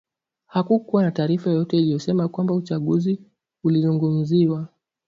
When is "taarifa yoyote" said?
1.11-1.77